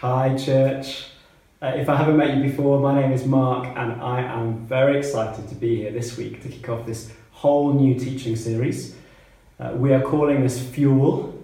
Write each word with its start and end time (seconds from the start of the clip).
Hi, 0.00 0.36
church. 0.36 1.06
Uh, 1.62 1.68
if 1.68 1.88
I 1.88 1.96
haven't 1.96 2.18
met 2.18 2.36
you 2.36 2.42
before, 2.42 2.78
my 2.80 3.00
name 3.00 3.12
is 3.12 3.24
Mark, 3.24 3.66
and 3.78 3.92
I 4.02 4.20
am 4.20 4.66
very 4.66 4.98
excited 4.98 5.48
to 5.48 5.54
be 5.54 5.76
here 5.76 5.90
this 5.90 6.18
week 6.18 6.42
to 6.42 6.50
kick 6.50 6.68
off 6.68 6.84
this 6.84 7.10
whole 7.30 7.72
new 7.72 7.98
teaching 7.98 8.36
series. 8.36 8.94
Uh, 9.58 9.72
we 9.74 9.94
are 9.94 10.02
calling 10.02 10.42
this 10.42 10.60
Fuel, 10.60 11.42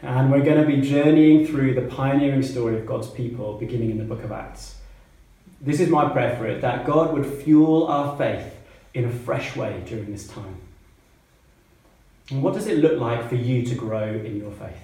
and 0.00 0.32
we're 0.32 0.42
going 0.42 0.58
to 0.58 0.66
be 0.66 0.80
journeying 0.80 1.46
through 1.46 1.74
the 1.74 1.82
pioneering 1.82 2.42
story 2.42 2.78
of 2.78 2.86
God's 2.86 3.10
people 3.10 3.58
beginning 3.58 3.90
in 3.90 3.98
the 3.98 4.04
book 4.04 4.24
of 4.24 4.32
Acts. 4.32 4.76
This 5.60 5.80
is 5.80 5.90
my 5.90 6.08
prayer 6.08 6.38
for 6.38 6.46
it 6.46 6.62
that 6.62 6.86
God 6.86 7.12
would 7.12 7.26
fuel 7.26 7.86
our 7.86 8.16
faith 8.16 8.56
in 8.94 9.04
a 9.04 9.10
fresh 9.10 9.54
way 9.54 9.82
during 9.84 10.10
this 10.10 10.26
time. 10.26 10.56
And 12.30 12.42
what 12.42 12.54
does 12.54 12.66
it 12.66 12.78
look 12.78 12.98
like 12.98 13.28
for 13.28 13.36
you 13.36 13.62
to 13.66 13.74
grow 13.74 14.08
in 14.08 14.38
your 14.38 14.52
faith? 14.52 14.78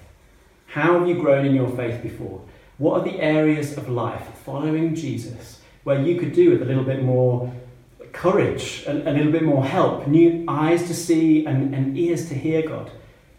How 0.71 0.97
have 0.97 1.05
you 1.05 1.15
grown 1.15 1.45
in 1.45 1.53
your 1.53 1.69
faith 1.71 2.01
before? 2.01 2.41
What 2.77 3.01
are 3.01 3.03
the 3.03 3.19
areas 3.19 3.77
of 3.77 3.89
life 3.89 4.25
following 4.45 4.95
Jesus 4.95 5.59
where 5.83 6.01
you 6.01 6.17
could 6.17 6.31
do 6.31 6.51
with 6.51 6.61
a 6.61 6.65
little 6.65 6.85
bit 6.85 7.03
more 7.03 7.51
courage, 8.13 8.85
a, 8.87 8.91
a 8.91 9.11
little 9.11 9.33
bit 9.33 9.43
more 9.43 9.65
help, 9.65 10.07
new 10.07 10.45
eyes 10.47 10.87
to 10.87 10.93
see 10.93 11.45
and, 11.45 11.75
and 11.75 11.97
ears 11.97 12.29
to 12.29 12.35
hear 12.35 12.65
God? 12.65 12.89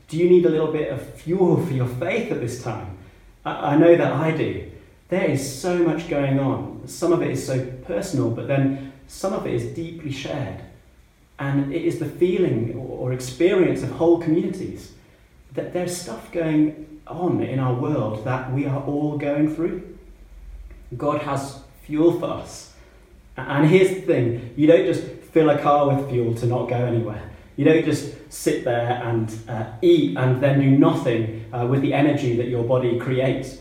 Do 0.09 0.19
you 0.19 0.29
need 0.29 0.45
a 0.45 0.51
little 0.51 0.71
bit 0.71 0.93
of 0.93 1.01
fuel 1.15 1.65
for 1.65 1.73
your 1.73 1.87
faith 1.87 2.31
at 2.31 2.41
this 2.41 2.63
time? 2.63 2.99
I, 3.47 3.73
I 3.73 3.77
know 3.77 3.97
that 3.97 4.13
I 4.13 4.33
do. 4.33 4.71
There 5.09 5.25
is 5.25 5.59
so 5.59 5.79
much 5.79 6.11
going 6.11 6.39
on. 6.39 6.83
Some 6.87 7.15
of 7.15 7.23
it 7.23 7.31
is 7.31 7.47
so 7.47 7.65
personal, 7.87 8.31
but 8.31 8.47
then 8.47 8.93
some 9.07 9.33
of 9.33 9.47
it 9.47 9.55
is 9.55 9.75
deeply 9.75 10.13
shared. 10.13 10.61
And 11.39 11.73
it 11.73 11.83
is 11.83 11.99
the 11.99 12.05
feeling 12.05 12.75
or 12.77 13.15
experience 13.15 13.83
of 13.83 13.93
whole 13.93 14.21
communities 14.21 14.93
that 15.55 15.73
there's 15.73 15.97
stuff 15.97 16.31
going 16.31 16.92
on 17.13 17.43
in 17.43 17.59
our 17.59 17.75
world 17.75 18.25
that 18.25 18.53
we 18.53 18.67
are 18.67 18.83
all 18.83 19.19
going 19.19 19.55
through. 19.55 19.97
God 20.97 21.23
has 21.23 21.61
fuel 21.83 22.19
for 22.19 22.27
us. 22.27 22.73
And 23.37 23.69
here's 23.69 23.91
the 23.91 24.01
thing 24.03 24.55
you 24.57 24.67
don't 24.67 24.85
just 24.85 25.05
fill 25.33 25.51
a 25.51 25.59
car 25.59 25.89
with 25.89 26.11
fuel 26.11 26.35
to 26.35 26.47
not 26.47 26.69
go 26.69 26.77
anywhere. 26.77 27.31
You 27.57 27.65
don't 27.65 27.85
just 27.85 28.15
sit 28.33 28.65
there 28.65 29.03
and 29.05 29.33
uh, 29.49 29.67
eat 29.83 30.17
and 30.17 30.43
then 30.43 30.61
do 30.61 30.71
nothing 30.71 31.45
uh, 31.53 31.67
with 31.67 31.83
the 31.83 31.93
energy 31.93 32.37
that 32.37 32.49
your 32.49 32.65
body 32.65 32.99
creates. 32.99 33.59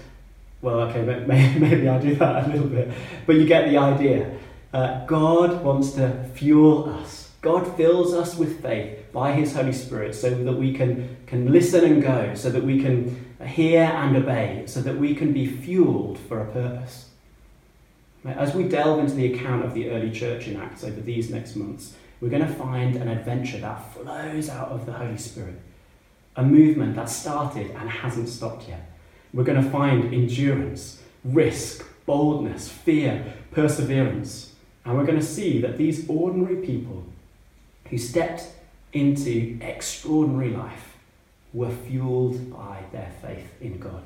Well, 0.61 0.81
okay, 0.81 1.01
maybe, 1.01 1.59
maybe 1.59 1.87
I'll 1.87 2.01
do 2.01 2.15
that 2.15 2.45
a 2.45 2.47
little 2.47 2.67
bit. 2.67 2.91
But 3.25 3.35
you 3.35 3.45
get 3.45 3.69
the 3.69 3.77
idea. 3.77 4.37
Uh, 4.73 5.05
God 5.05 5.63
wants 5.63 5.91
to 5.93 6.25
fuel 6.33 6.89
us. 6.89 7.29
God 7.41 7.75
fills 7.75 8.13
us 8.13 8.35
with 8.35 8.61
faith 8.61 9.11
by 9.11 9.33
His 9.33 9.53
Holy 9.53 9.73
Spirit 9.73 10.15
so 10.15 10.29
that 10.29 10.53
we 10.53 10.73
can, 10.73 11.17
can 11.25 11.51
listen 11.51 11.83
and 11.83 12.01
go, 12.01 12.33
so 12.35 12.49
that 12.49 12.63
we 12.63 12.81
can 12.81 13.30
hear 13.45 13.83
and 13.83 14.15
obey, 14.15 14.63
so 14.65 14.81
that 14.81 14.97
we 14.97 15.15
can 15.15 15.33
be 15.33 15.45
fueled 15.45 16.17
for 16.17 16.41
a 16.41 16.51
purpose. 16.51 17.09
As 18.23 18.53
we 18.53 18.63
delve 18.65 18.99
into 18.99 19.15
the 19.15 19.33
account 19.33 19.65
of 19.65 19.73
the 19.73 19.89
early 19.89 20.11
church 20.11 20.47
in 20.47 20.55
Acts 20.57 20.83
over 20.83 21.01
these 21.01 21.29
next 21.29 21.55
months, 21.55 21.95
we're 22.19 22.29
going 22.29 22.45
to 22.45 22.53
find 22.53 22.95
an 22.95 23.07
adventure 23.07 23.57
that 23.59 23.93
flows 23.93 24.47
out 24.47 24.69
of 24.69 24.85
the 24.85 24.93
Holy 24.93 25.17
Spirit, 25.17 25.59
a 26.35 26.43
movement 26.43 26.95
that 26.95 27.09
started 27.09 27.71
and 27.71 27.89
hasn't 27.89 28.29
stopped 28.29 28.69
yet. 28.69 28.91
We're 29.33 29.43
going 29.43 29.63
to 29.63 29.69
find 29.69 30.13
endurance, 30.13 31.01
risk, 31.23 31.83
boldness, 32.05 32.69
fear, 32.69 33.33
perseverance. 33.51 34.53
And 34.85 34.97
we're 34.97 35.05
going 35.05 35.19
to 35.19 35.25
see 35.25 35.61
that 35.61 35.77
these 35.77 36.07
ordinary 36.07 36.57
people 36.57 37.03
who 37.89 37.97
stepped 37.97 38.47
into 38.93 39.57
extraordinary 39.61 40.49
life 40.49 40.90
were 41.53 41.71
fueled 41.71 42.51
by 42.51 42.83
their 42.91 43.11
faith 43.21 43.49
in 43.61 43.77
God. 43.79 44.03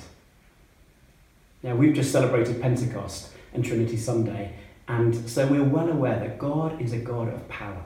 Now, 1.64 1.76
we've 1.76 1.94
just 1.94 2.12
celebrated 2.12 2.62
Pentecost 2.62 3.32
and 3.54 3.64
Trinity 3.64 3.98
Sunday, 3.98 4.54
and 4.88 5.30
so 5.30 5.48
we're 5.48 5.64
well 5.64 5.90
aware 5.90 6.20
that 6.20 6.38
God 6.38 6.82
is 6.82 6.94
a 6.94 6.98
God 6.98 7.28
of 7.34 7.48
power. 7.48 7.84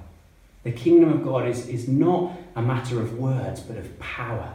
The 0.64 0.72
kingdom 0.72 1.12
of 1.12 1.24
God 1.24 1.48
is, 1.48 1.68
is 1.68 1.88
not 1.88 2.34
a 2.56 2.62
matter 2.62 3.00
of 3.00 3.18
words, 3.18 3.62
but 3.62 3.78
of 3.78 4.00
power. 4.00 4.53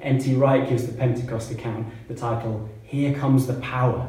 N.T. 0.00 0.34
Wright 0.36 0.68
gives 0.68 0.86
the 0.86 0.92
Pentecost 0.92 1.50
account 1.50 1.88
the 2.08 2.14
title, 2.14 2.68
Here 2.84 3.14
Comes 3.14 3.46
the 3.46 3.54
Power. 3.54 4.08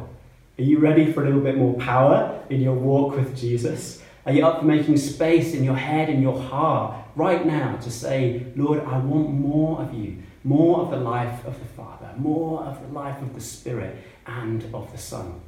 Are 0.58 0.64
you 0.64 0.80
ready 0.80 1.12
for 1.12 1.24
a 1.24 1.26
little 1.26 1.42
bit 1.42 1.58
more 1.58 1.74
power 1.74 2.44
in 2.50 2.62
your 2.62 2.76
walk 2.76 3.16
with 3.16 3.36
Jesus? 3.36 4.02
Are 4.26 4.34
you 4.34 4.46
up 4.46 4.60
for 4.60 4.66
making 4.66 4.98
space 4.98 5.54
in 5.54 5.64
your 5.64 5.76
head, 5.76 6.10
and 6.10 6.22
your 6.22 6.40
heart, 6.40 6.96
right 7.16 7.46
now 7.46 7.76
to 7.78 7.92
say, 7.92 8.48
Lord, 8.56 8.80
I 8.80 8.98
want 8.98 9.30
more 9.30 9.82
of 9.82 9.94
you, 9.94 10.18
more 10.44 10.80
of 10.80 10.90
the 10.90 10.98
life 10.98 11.46
of 11.46 11.60
the 11.60 11.66
Father, 11.66 12.10
more 12.18 12.64
of 12.64 12.82
the 12.82 12.88
life 12.88 13.22
of 13.22 13.36
the 13.36 13.42
Spirit 13.42 13.96
and 14.26 14.64
of 14.74 14.92
the 14.92 14.98
Son? 14.98 15.42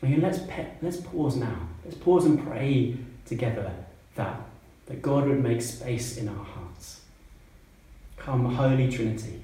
And 0.00 0.22
let's, 0.22 0.38
pe- 0.48 0.70
let's 0.80 0.96
pause 0.96 1.36
now. 1.36 1.68
Let's 1.84 1.96
pause 1.96 2.24
and 2.24 2.42
pray 2.44 2.96
together 3.26 3.70
that, 4.16 4.40
that 4.86 5.02
God 5.02 5.28
would 5.28 5.42
make 5.42 5.60
space 5.60 6.16
in 6.16 6.28
our 6.28 6.44
hearts. 6.44 7.02
Come, 8.16 8.46
Holy 8.46 8.90
Trinity. 8.90 9.42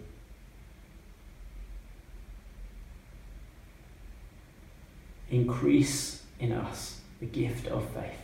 Increase 5.31 6.23
in 6.41 6.53
us 6.53 6.98
the 7.21 7.27
gift 7.27 7.67
of 7.69 7.85
faith. 7.91 8.19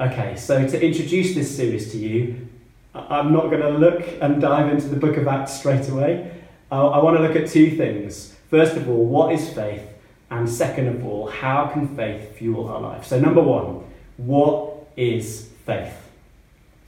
Okay, 0.00 0.34
so 0.36 0.66
to 0.66 0.82
introduce 0.82 1.34
this 1.34 1.54
series 1.54 1.92
to 1.92 1.98
you, 1.98 2.48
I'm 2.94 3.32
not 3.32 3.50
going 3.50 3.60
to 3.60 3.68
look 3.68 4.02
and 4.20 4.40
dive 4.40 4.72
into 4.72 4.88
the 4.88 4.96
book 4.96 5.16
of 5.16 5.28
Acts 5.28 5.52
straight 5.52 5.88
away. 5.88 6.32
I 6.72 6.98
want 6.98 7.16
to 7.16 7.22
look 7.22 7.36
at 7.36 7.48
two 7.48 7.76
things. 7.76 8.34
First 8.48 8.76
of 8.76 8.88
all, 8.88 9.04
what 9.04 9.32
is 9.32 9.52
faith? 9.52 9.86
And 10.30 10.48
second 10.48 10.88
of 10.88 11.04
all, 11.04 11.28
how 11.28 11.66
can 11.66 11.94
faith 11.96 12.36
fuel 12.36 12.68
our 12.68 12.80
life? 12.80 13.04
So, 13.04 13.20
number 13.20 13.42
one, 13.42 13.84
what 14.16 14.86
is 14.96 15.50
faith? 15.66 15.94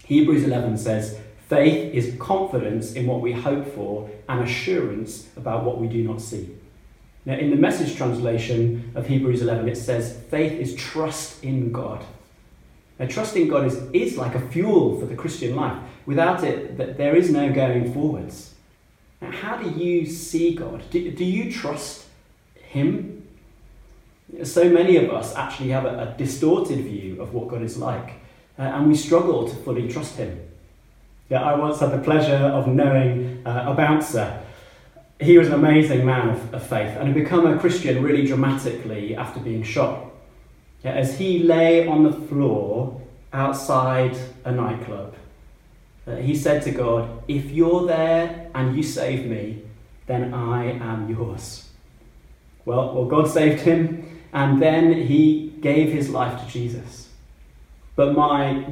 Hebrews 0.05 0.45
11 0.45 0.79
says, 0.79 1.19
Faith 1.49 1.93
is 1.93 2.17
confidence 2.19 2.95
in 2.95 3.07
what 3.07 3.21
we 3.21 3.33
hope 3.33 3.75
for 3.75 4.09
and 4.29 4.43
assurance 4.43 5.29
about 5.37 5.65
what 5.65 5.79
we 5.79 5.87
do 5.87 6.03
not 6.03 6.21
see. 6.21 6.57
Now, 7.25 7.35
in 7.35 7.51
the 7.51 7.57
message 7.57 7.97
translation 7.97 8.93
of 8.95 9.07
Hebrews 9.07 9.43
11, 9.43 9.69
it 9.69 9.77
says, 9.77 10.19
faith 10.29 10.53
is 10.53 10.75
trust 10.75 11.45
in 11.45 11.71
God. 11.71 12.05
Now, 12.99 13.07
trust 13.07 13.37
in 13.37 13.49
God 13.49 13.67
is, 13.67 13.81
is 13.93 14.17
like 14.17 14.35
a 14.35 14.41
fuel 14.41 14.99
for 14.99 15.07
the 15.07 15.15
Christian 15.15 15.55
life. 15.55 15.79
Without 16.05 16.43
it, 16.43 16.77
there 16.77 17.15
is 17.15 17.31
no 17.31 17.53
going 17.53 17.93
forwards. 17.93 18.55
Now, 19.21 19.31
how 19.31 19.57
do 19.57 19.71
you 19.71 20.05
see 20.05 20.55
God? 20.55 20.83
Do, 20.91 21.11
do 21.13 21.25
you 21.25 21.51
trust 21.53 22.07
Him? 22.55 23.25
So 24.43 24.69
many 24.69 24.97
of 24.97 25.11
us 25.11 25.35
actually 25.37 25.69
have 25.71 25.85
a, 25.85 26.15
a 26.15 26.19
distorted 26.19 26.79
view 26.79 27.21
of 27.23 27.33
what 27.35 27.49
God 27.49 27.63
is 27.63 27.77
like, 27.77 28.15
uh, 28.59 28.63
and 28.63 28.89
we 28.89 28.97
struggle 28.97 29.49
to 29.49 29.55
fully 29.55 29.89
trust 29.89 30.17
Him. 30.17 30.41
Yeah, 31.29 31.43
I 31.43 31.55
once 31.55 31.79
had 31.79 31.93
the 31.93 31.99
pleasure 31.99 32.35
of 32.35 32.67
knowing 32.67 33.43
uh, 33.47 33.67
a 33.69 33.75
bouncer 33.75 34.42
he 35.21 35.39
was 35.39 35.49
an 35.49 35.55
amazing 35.55 36.05
man 36.05 36.31
of, 36.31 36.55
of 36.55 36.63
faith 36.67 36.97
and 36.97 37.09
had 37.09 37.15
become 37.15 37.47
a 37.47 37.59
Christian 37.59 38.03
really 38.03 38.27
dramatically 38.27 39.15
after 39.15 39.41
being 39.41 39.63
shot. 39.63 40.07
As 40.85 41.19
he 41.19 41.41
lay 41.41 41.87
on 41.87 42.03
the 42.03 42.13
floor 42.13 43.01
outside 43.33 44.17
a 44.45 44.51
nightclub, 44.51 45.15
uh, 46.07 46.17
he 46.17 46.35
said 46.35 46.63
to 46.63 46.73
God, 46.73 47.23
If 47.29 47.51
you're 47.51 47.87
there 47.87 48.51
and 48.55 48.77
you 48.77 48.83
save 48.83 49.27
me, 49.27 49.63
then 50.07 50.35
I 50.35 50.73
am 50.73 51.09
yours. 51.09 51.69
Well, 52.65 52.95
well, 52.95 53.05
God 53.05 53.29
saved 53.29 53.61
him, 53.61 54.21
and 54.33 54.61
then 54.61 54.93
he 54.93 55.55
gave 55.61 55.93
his 55.93 56.11
life 56.11 56.41
to 56.41 56.51
Jesus. 56.51 57.09
But 57.95 58.15
my 58.15 58.67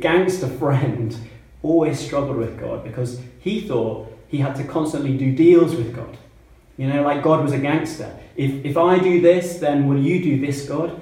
gangster 0.00 0.48
friend 0.58 1.16
always 1.62 1.98
struggled 1.98 2.36
with 2.36 2.58
God 2.58 2.84
because 2.84 3.20
he 3.40 3.62
thought 3.62 4.10
he 4.30 4.38
had 4.38 4.54
to 4.56 4.64
constantly 4.64 5.16
do 5.16 5.32
deals 5.32 5.74
with 5.74 5.94
God. 5.94 6.16
You 6.76 6.86
know, 6.86 7.02
like 7.02 7.22
God 7.22 7.42
was 7.42 7.52
a 7.52 7.58
gangster. 7.58 8.16
If, 8.36 8.64
if 8.64 8.76
I 8.76 8.98
do 8.98 9.20
this, 9.20 9.58
then 9.58 9.88
will 9.88 10.00
you 10.00 10.22
do 10.22 10.44
this, 10.44 10.66
God? 10.66 10.98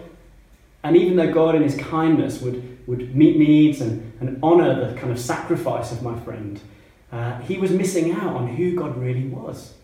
And 0.83 0.97
even 0.97 1.17
though 1.17 1.33
God, 1.33 1.55
in 1.55 1.63
his 1.63 1.77
kindness, 1.77 2.41
would, 2.41 2.79
would 2.89 3.15
meet 3.15 3.37
needs 3.37 3.81
and, 3.81 4.13
and 4.21 4.43
honour 4.43 4.89
the 4.89 4.99
kind 4.99 5.13
of 5.13 5.21
sacrifice 5.21 5.93
of 5.93 6.03
my 6.03 6.19
friend, 6.21 6.61
uh, 7.13 7.39
he 7.41 7.59
was 7.59 7.71
missing 7.71 8.13
out 8.13 8.35
on 8.35 8.49
who 8.49 8.75
God 8.75 8.97
really 8.97 9.27
was. 9.27 9.75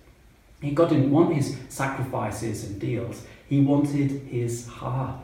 God 0.73 0.89
didn't 0.89 1.11
want 1.11 1.35
his 1.35 1.59
sacrifices 1.69 2.65
and 2.65 2.81
deals, 2.81 3.25
he 3.49 3.61
wanted 3.61 4.11
his 4.23 4.67
heart. 4.67 5.21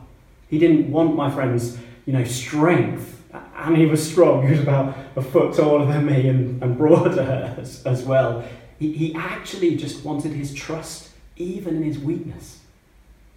He 0.47 0.59
didn't 0.59 0.91
want 0.91 1.15
my 1.15 1.31
friend's 1.31 1.77
you 2.05 2.13
know, 2.13 2.23
strength 2.23 3.20
and 3.33 3.77
he 3.77 3.85
was 3.85 4.05
strong. 4.09 4.45
He 4.45 4.51
was 4.53 4.61
about 4.61 4.95
a 5.15 5.21
foot 5.21 5.55
taller 5.55 5.85
than 5.85 6.05
me 6.05 6.27
and, 6.27 6.61
and 6.61 6.77
broader 6.77 7.55
as, 7.57 7.85
as 7.85 8.03
well. 8.03 8.43
He, 8.79 8.91
he 8.93 9.15
actually 9.15 9.75
just 9.75 10.03
wanted 10.03 10.33
his 10.33 10.53
trust, 10.53 11.09
even 11.37 11.77
in 11.77 11.83
his 11.83 11.99
weakness, 11.99 12.59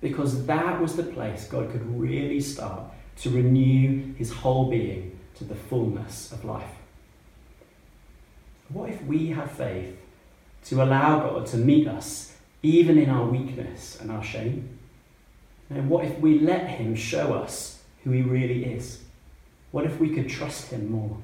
because 0.01 0.47
that 0.47 0.81
was 0.81 0.97
the 0.97 1.03
place 1.03 1.47
God 1.47 1.71
could 1.71 1.99
really 1.99 2.41
start 2.41 2.83
to 3.19 3.31
renew 3.31 4.15
his 4.15 4.33
whole 4.33 4.71
being 4.71 5.19
to 5.37 5.45
the 5.45 5.55
fullness 5.55 6.33
of 6.33 6.45
life. 6.45 6.71
What 8.69 8.91
if 8.91 9.03
we 9.05 9.29
have 9.29 9.51
faith 9.51 9.97
to 10.65 10.83
allow 10.83 11.21
God 11.21 11.47
to 11.49 11.57
meet 11.57 11.87
us 11.87 12.37
even 12.63 12.99
in 12.99 13.11
our 13.11 13.27
weakness 13.27 14.01
and 14.01 14.11
our 14.11 14.23
shame? 14.23 14.79
And 15.71 15.89
what 15.89 16.05
if 16.05 16.19
we 16.19 16.39
let 16.39 16.69
Him 16.69 16.95
show 16.95 17.35
us 17.35 17.83
who 18.03 18.11
He 18.11 18.23
really 18.23 18.65
is? 18.65 19.04
What 19.75 19.87
if 19.87 19.99
we 19.99 20.11
could 20.11 20.29
trust 20.29 20.71
Him 20.71 20.93
more? 20.93 21.17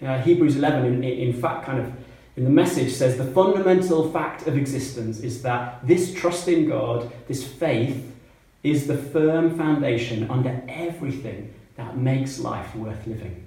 Uh, 0.00 0.22
Hebrews 0.22 0.54
11, 0.54 0.84
in, 0.84 1.02
in 1.02 1.32
fact, 1.32 1.66
kind 1.66 1.80
of 1.80 1.92
in 2.36 2.44
the 2.44 2.50
message 2.50 2.92
says 2.92 3.18
the 3.18 3.24
fundamental 3.24 4.08
fact 4.12 4.46
of 4.46 4.56
existence 4.56 5.18
is 5.18 5.42
that 5.42 5.84
this 5.84 6.14
trust 6.14 6.46
in 6.46 6.68
God, 6.68 7.10
this 7.26 7.44
faith, 7.44 8.14
is 8.62 8.86
the 8.86 8.96
firm 8.96 9.58
foundation 9.58 10.30
under 10.30 10.62
everything 10.68 11.52
that 11.74 11.96
makes 11.96 12.38
life 12.38 12.72
worth 12.76 13.04
living. 13.04 13.44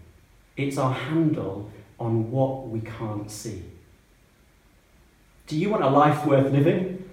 It's 0.58 0.78
our 0.78 0.92
handle 0.92 1.72
on 1.98 2.30
what 2.30 2.68
we 2.68 2.82
can't 2.82 3.32
see. 3.32 3.64
Do 5.48 5.58
you 5.58 5.70
want 5.70 5.86
a 5.86 5.90
life 5.90 6.26
worth 6.26 6.52
living? 6.52 7.10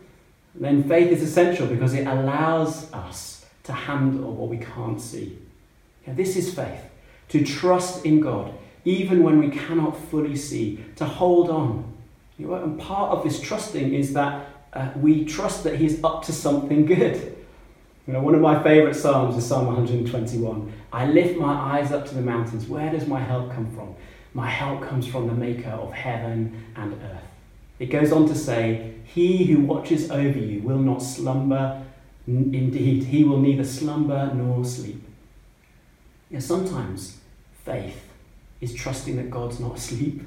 Then 0.57 0.83
faith 0.89 1.13
is 1.13 1.23
essential 1.23 1.69
because 1.69 1.95
it 1.95 2.09
allows 2.09 2.93
us 2.93 3.47
to 3.63 3.73
handle 3.73 4.33
what 4.33 4.49
we 4.49 4.57
can't 4.57 5.01
see. 5.01 5.39
This 6.07 6.37
is 6.37 6.55
faith 6.55 6.83
to 7.29 7.45
trust 7.45 8.05
in 8.05 8.21
God 8.21 8.55
even 8.85 9.23
when 9.23 9.39
we 9.39 9.49
cannot 9.49 9.97
fully 9.97 10.37
see, 10.37 10.85
to 10.97 11.05
hold 11.05 11.51
on. 11.51 11.93
You 12.39 12.49
know, 12.49 12.55
and 12.55 12.79
part 12.81 13.13
of 13.13 13.23
this 13.23 13.41
trusting 13.41 13.95
is 13.95 14.13
that 14.15 14.49
uh, 14.73 14.91
we 14.97 15.25
trust 15.25 15.65
that 15.65 15.77
He's 15.77 16.03
up 16.03 16.25
to 16.25 16.33
something 16.33 16.87
good. 16.87 17.37
You 18.07 18.15
know, 18.15 18.21
one 18.21 18.35
of 18.35 18.41
my 18.41 18.61
favourite 18.63 18.97
psalms 18.97 19.37
is 19.37 19.47
Psalm 19.47 19.67
121. 19.67 20.73
I 20.93 21.07
lift 21.07 21.39
my 21.39 21.53
eyes 21.53 21.93
up 21.93 22.07
to 22.07 22.15
the 22.15 22.21
mountains. 22.21 22.67
Where 22.67 22.91
does 22.91 23.07
my 23.07 23.21
help 23.21 23.53
come 23.53 23.73
from? 23.75 23.95
My 24.35 24.49
help 24.49 24.83
comes 24.83 25.07
from 25.07 25.29
the 25.29 25.35
Maker 25.35 25.71
of 25.71 25.93
heaven 25.93 26.65
and 26.75 26.95
earth. 26.95 27.23
It 27.79 27.87
goes 27.87 28.11
on 28.11 28.27
to 28.29 28.35
say, 28.35 28.95
He 29.05 29.45
who 29.45 29.61
watches 29.61 30.11
over 30.11 30.39
you 30.39 30.63
will 30.63 30.79
not 30.79 31.03
slumber. 31.03 31.85
Indeed, 32.27 33.05
he 33.05 33.25
will 33.25 33.39
neither 33.39 33.65
slumber 33.65 34.33
nor 34.33 34.65
sleep. 34.65 35.03
You 36.33 36.39
know, 36.39 36.41
sometimes 36.41 37.19
faith 37.67 38.09
is 38.63 38.75
trusting 38.75 39.17
that 39.17 39.31
God's 39.31 39.61
not 39.61 39.77
asleep. 39.77 40.23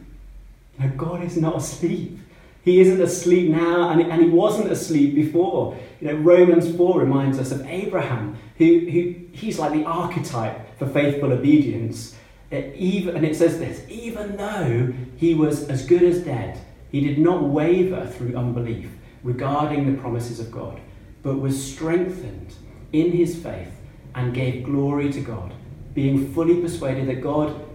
You 0.77 0.85
know, 0.85 0.91
God 0.95 1.23
is 1.23 1.35
not 1.35 1.55
asleep. 1.55 2.19
He 2.63 2.79
isn't 2.79 3.01
asleep 3.01 3.49
now, 3.49 3.89
and, 3.89 4.01
and 4.01 4.21
he 4.21 4.29
wasn't 4.29 4.71
asleep 4.71 5.15
before. 5.15 5.75
You 5.99 6.09
know, 6.09 6.15
Romans 6.17 6.75
4 6.75 6.99
reminds 6.99 7.39
us 7.39 7.51
of 7.51 7.65
Abraham, 7.65 8.37
who, 8.59 8.79
who 8.81 9.15
he's 9.31 9.57
like 9.57 9.73
the 9.73 9.83
archetype 9.85 10.77
for 10.77 10.85
faithful 10.87 11.33
obedience. 11.33 12.15
It, 12.51 12.65
uh, 12.65 12.75
even, 12.75 13.15
and 13.15 13.25
it 13.25 13.35
says 13.35 13.57
this 13.57 13.83
even 13.89 14.37
though 14.37 14.93
he 15.17 15.33
was 15.33 15.67
as 15.69 15.87
good 15.87 16.03
as 16.03 16.19
dead, 16.19 16.59
he 16.91 17.01
did 17.01 17.17
not 17.17 17.41
waver 17.41 18.05
through 18.05 18.35
unbelief 18.35 18.91
regarding 19.23 19.91
the 19.91 19.99
promises 19.99 20.39
of 20.39 20.51
God, 20.51 20.79
but 21.23 21.39
was 21.39 21.71
strengthened 21.73 22.53
in 22.93 23.11
his 23.11 23.35
faith 23.35 23.73
and 24.13 24.35
gave 24.35 24.63
glory 24.63 25.11
to 25.11 25.19
God, 25.19 25.51
being 25.95 26.31
fully 26.33 26.62
persuaded 26.62 27.07
that 27.07 27.21
God 27.21 27.65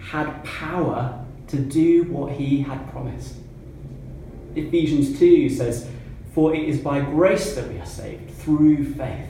had 0.00 0.42
power 0.42 1.24
to 1.48 1.58
do 1.58 2.04
what 2.04 2.32
he 2.32 2.62
had 2.62 2.90
promised. 2.90 3.34
Ephesians 4.56 5.18
2 5.18 5.50
says, 5.50 5.88
For 6.32 6.54
it 6.54 6.64
is 6.64 6.80
by 6.80 7.00
grace 7.00 7.54
that 7.54 7.68
we 7.68 7.78
are 7.78 7.86
saved, 7.86 8.30
through 8.32 8.94
faith. 8.94 9.26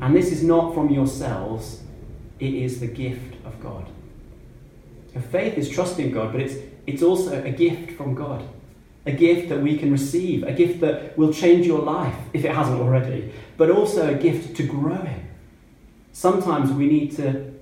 And 0.00 0.14
this 0.14 0.32
is 0.32 0.42
not 0.42 0.72
from 0.72 0.90
yourselves, 0.90 1.82
it 2.38 2.54
is 2.54 2.80
the 2.80 2.86
gift 2.86 3.34
of 3.44 3.60
God. 3.60 3.86
faith 5.30 5.58
is 5.58 5.68
trusting 5.68 6.12
God, 6.12 6.32
but 6.32 6.40
it's, 6.40 6.54
it's 6.86 7.02
also 7.02 7.42
a 7.42 7.50
gift 7.50 7.92
from 7.92 8.14
God. 8.14 8.48
A 9.06 9.12
gift 9.12 9.48
that 9.50 9.60
we 9.60 9.76
can 9.76 9.92
receive, 9.92 10.44
a 10.44 10.52
gift 10.52 10.80
that 10.80 11.16
will 11.18 11.32
change 11.32 11.66
your 11.66 11.80
life, 11.80 12.16
if 12.32 12.44
it 12.44 12.54
hasn't 12.54 12.80
already, 12.80 13.32
but 13.56 13.70
also 13.70 14.14
a 14.14 14.14
gift 14.14 14.56
to 14.56 14.62
grow 14.62 14.94
in. 15.02 15.28
Sometimes 16.12 16.72
we 16.72 16.86
need 16.86 17.14
to 17.16 17.53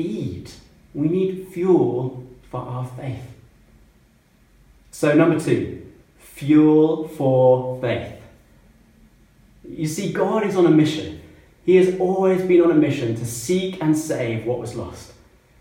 feed 0.00 0.50
we 0.94 1.08
need 1.08 1.48
fuel 1.48 2.24
for 2.50 2.60
our 2.60 2.86
faith. 2.86 3.22
So, 4.90 5.14
number 5.14 5.38
two, 5.38 5.86
fuel 6.18 7.06
for 7.08 7.80
faith. 7.80 8.14
You 9.68 9.86
see, 9.86 10.12
God 10.12 10.44
is 10.44 10.56
on 10.56 10.66
a 10.66 10.70
mission. 10.70 11.20
He 11.64 11.76
has 11.76 11.98
always 12.00 12.42
been 12.42 12.62
on 12.62 12.72
a 12.72 12.74
mission 12.74 13.14
to 13.14 13.24
seek 13.24 13.80
and 13.80 13.96
save 13.96 14.46
what 14.46 14.58
was 14.58 14.74
lost. 14.74 15.12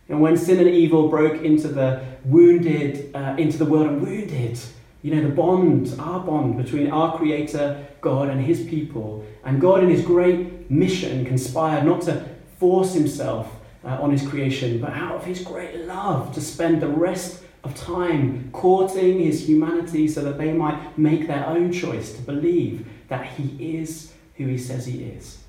And 0.08 0.20
when 0.22 0.36
sin 0.36 0.58
and 0.60 0.70
evil 0.70 1.10
broke 1.10 1.44
into 1.44 1.68
the 1.68 2.04
wounded, 2.26 3.12
uh, 3.14 3.36
into 3.38 3.58
the 3.60 3.66
world 3.66 3.88
and 3.88 4.02
wounded, 4.02 4.58
you 5.04 5.14
know, 5.14 5.22
the 5.22 5.36
bond, 5.36 5.94
our 6.00 6.22
bond 6.22 6.58
between 6.58 6.90
our 6.90 7.16
Creator, 7.16 7.86
God, 8.02 8.30
and 8.30 8.42
His 8.44 8.64
people, 8.64 9.24
and 9.44 9.62
God 9.62 9.84
in 9.84 9.90
His 9.90 10.04
great 10.04 10.72
mission 10.72 11.26
conspired 11.26 11.86
not 11.86 12.02
to 12.04 12.26
force 12.58 12.94
Himself 12.94 13.59
uh, 13.84 13.90
on 14.02 14.12
his 14.12 14.28
creation, 14.28 14.80
but 14.80 14.92
out 14.92 15.16
of 15.16 15.26
his 15.26 15.42
great 15.42 15.86
love 15.86 16.34
to 16.34 16.42
spend 16.42 16.82
the 16.82 16.88
rest 16.88 17.44
of 17.64 17.76
time 17.76 18.50
courting 18.52 19.20
his 19.20 19.48
humanity 19.48 20.08
so 20.08 20.22
that 20.24 20.38
they 20.38 20.54
might 20.54 20.98
make 20.98 21.28
their 21.28 21.46
own 21.48 21.72
choice 21.72 22.14
to 22.14 22.22
believe 22.22 22.88
that 23.10 23.26
he 23.26 23.78
is 23.78 24.14
who 24.36 24.46
he 24.46 24.58
says 24.58 24.86
he 24.86 25.04
is. 25.04 25.40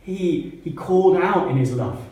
He, 0.00 0.60
he 0.64 0.72
called 0.72 1.16
out 1.16 1.48
in 1.48 1.56
his 1.56 1.72
love, 1.72 2.04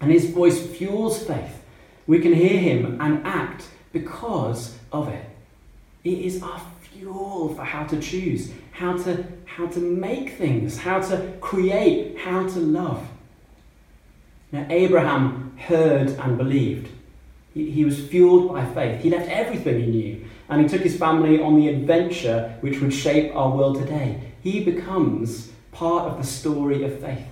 and 0.00 0.10
his 0.10 0.30
voice 0.30 0.66
fuels 0.66 1.22
faith. 1.24 1.62
We 2.06 2.20
can 2.20 2.32
hear 2.32 2.58
him 2.58 3.00
and 3.00 3.24
act 3.24 3.68
because 3.92 4.76
of 4.92 5.08
it. 5.08 5.24
It 6.02 6.18
is 6.18 6.42
our 6.42 6.60
fuel 6.80 7.54
for 7.54 7.62
how 7.62 7.84
to 7.84 8.00
choose, 8.00 8.50
how 8.72 8.96
to, 8.98 9.24
how 9.44 9.68
to 9.68 9.78
make 9.78 10.30
things, 10.30 10.78
how 10.78 11.00
to 11.00 11.34
create, 11.40 12.18
how 12.18 12.48
to 12.48 12.58
love. 12.58 13.06
Now, 14.52 14.66
Abraham 14.68 15.56
heard 15.56 16.10
and 16.10 16.38
believed. 16.38 16.88
He, 17.54 17.70
he 17.70 17.84
was 17.84 18.06
fueled 18.06 18.52
by 18.52 18.64
faith. 18.66 19.02
He 19.02 19.10
left 19.10 19.28
everything 19.28 19.80
he 19.80 19.86
knew 19.86 20.24
and 20.48 20.60
he 20.60 20.68
took 20.68 20.82
his 20.82 20.98
family 20.98 21.40
on 21.40 21.58
the 21.58 21.68
adventure 21.68 22.56
which 22.60 22.80
would 22.80 22.92
shape 22.92 23.34
our 23.34 23.56
world 23.56 23.78
today. 23.78 24.20
He 24.42 24.62
becomes 24.62 25.50
part 25.72 26.10
of 26.10 26.18
the 26.18 26.24
story 26.24 26.84
of 26.84 27.00
faith. 27.00 27.26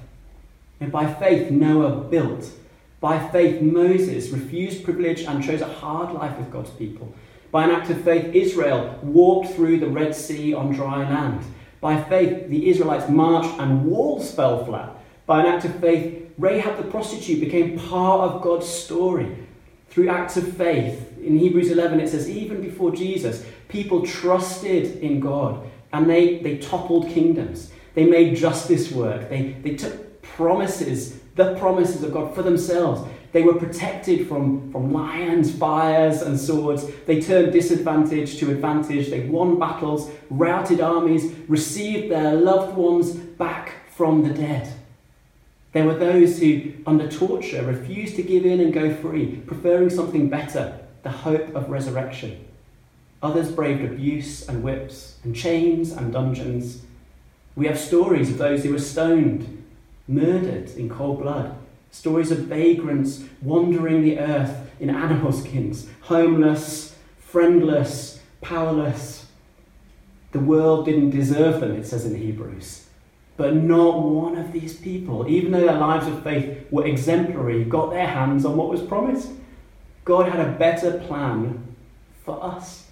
And 0.81 0.91
by 0.91 1.13
faith, 1.13 1.51
Noah 1.51 2.05
built. 2.05 2.51
By 2.99 3.29
faith, 3.29 3.61
Moses 3.61 4.31
refused 4.31 4.85
privilege 4.85 5.23
and 5.23 5.45
chose 5.45 5.61
a 5.61 5.67
hard 5.67 6.15
life 6.15 6.37
with 6.39 6.51
God's 6.51 6.71
people. 6.71 7.15
By 7.51 7.65
an 7.65 7.71
act 7.71 7.91
of 7.91 8.03
faith, 8.03 8.35
Israel 8.35 8.99
walked 9.03 9.53
through 9.53 9.81
the 9.81 9.89
Red 9.89 10.15
Sea 10.15 10.55
on 10.55 10.73
dry 10.73 10.99
land. 10.99 11.45
By 11.81 12.03
faith, 12.03 12.49
the 12.49 12.71
Israelites 12.71 13.11
marched 13.11 13.59
and 13.61 13.85
walls 13.85 14.33
fell 14.33 14.65
flat. 14.65 14.97
By 15.27 15.41
an 15.41 15.47
act 15.47 15.65
of 15.65 15.79
faith, 15.81 16.30
Rahab 16.41 16.79
the 16.79 16.91
prostitute 16.91 17.39
became 17.39 17.79
part 17.79 18.31
of 18.31 18.41
God's 18.41 18.67
story 18.67 19.37
through 19.91 20.09
acts 20.09 20.39
of 20.39 20.57
faith. 20.57 21.19
In 21.19 21.39
Hebrews 21.39 21.71
11, 21.71 22.01
it 22.01 22.09
says, 22.09 22.31
even 22.31 22.63
before 22.63 22.93
Jesus, 22.93 23.45
people 23.69 24.07
trusted 24.07 25.01
in 25.01 25.21
God 25.21 25.69
and 25.93 26.09
they, 26.09 26.39
they 26.39 26.57
toppled 26.57 27.09
kingdoms. 27.09 27.71
They 27.93 28.07
made 28.07 28.37
justice 28.37 28.91
work. 28.91 29.29
They, 29.29 29.53
they 29.63 29.75
took 29.75 30.23
promises, 30.23 31.19
the 31.35 31.57
promises 31.57 32.03
of 32.03 32.15
God 32.15 32.35
for 32.35 32.43
themselves. 32.43 33.07
They 33.33 33.43
were 33.43 33.55
protected 33.55 34.27
from, 34.27 34.73
from 34.73 34.95
lions, 34.95 35.55
fires, 35.55 36.23
and 36.23 36.41
swords. 36.41 36.87
They 37.05 37.21
turned 37.21 37.53
disadvantage 37.53 38.39
to 38.39 38.51
advantage. 38.51 39.11
They 39.11 39.29
won 39.29 39.59
battles, 39.59 40.11
routed 40.31 40.81
armies, 40.81 41.35
received 41.49 42.11
their 42.11 42.33
loved 42.33 42.77
ones 42.77 43.13
back 43.13 43.73
from 43.91 44.27
the 44.27 44.33
dead. 44.33 44.80
There 45.73 45.85
were 45.85 45.95
those 45.95 46.41
who, 46.41 46.73
under 46.85 47.09
torture, 47.09 47.63
refused 47.63 48.17
to 48.17 48.23
give 48.23 48.45
in 48.45 48.61
and 48.61 48.73
go 48.73 48.93
free, 48.93 49.37
preferring 49.47 49.91
something 49.91 50.29
better, 50.29 50.81
the 51.03 51.11
hope 51.11 51.55
of 51.55 51.71
resurrection. 51.71 52.45
Others 53.23 53.53
braved 53.53 53.85
abuse 53.85 54.49
and 54.49 54.65
whips, 54.65 55.19
and 55.23 55.37
chains 55.37 55.93
and 55.93 56.13
dungeons. 56.13 56.83
We 57.55 57.67
have 57.67 57.79
stories 57.79 58.31
of 58.31 58.39
those 58.39 58.65
who 58.65 58.73
were 58.73 58.79
stoned, 58.79 59.65
murdered 60.09 60.71
in 60.71 60.89
cold 60.89 61.21
blood, 61.21 61.55
stories 61.93 62.31
of 62.33 62.39
vagrants 62.39 63.25
wandering 63.41 64.03
the 64.03 64.19
earth 64.19 64.71
in 64.81 64.91
animal 64.91 65.33
skins, 65.33 65.87
homeless, 66.03 66.97
friendless, 67.19 68.21
powerless. 68.41 69.27
The 70.33 70.41
world 70.41 70.87
didn't 70.87 71.11
deserve 71.11 71.61
them, 71.61 71.77
it 71.77 71.87
says 71.87 72.07
in 72.07 72.17
Hebrews. 72.17 72.87
But 73.41 73.55
not 73.55 74.03
one 74.03 74.37
of 74.37 74.53
these 74.53 74.77
people, 74.77 75.27
even 75.27 75.53
though 75.53 75.65
their 75.65 75.79
lives 75.79 76.07
of 76.07 76.23
faith 76.23 76.67
were 76.71 76.87
exemplary, 76.87 77.65
got 77.65 77.89
their 77.89 78.07
hands 78.07 78.45
on 78.45 78.55
what 78.55 78.69
was 78.69 78.83
promised. 78.83 79.31
God 80.05 80.29
had 80.29 80.47
a 80.47 80.53
better 80.59 80.99
plan 80.99 81.75
for 82.23 82.45
us. 82.45 82.89